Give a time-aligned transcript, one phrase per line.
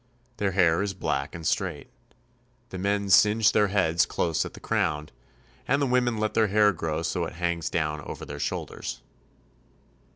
[0.37, 1.87] Their hair is black and straight.
[2.69, 5.09] The men singe their heads close at the crown,
[5.67, 9.01] and the women let their hair grow so that it hangs down over their shoulders.
[9.03, 9.99] Onas.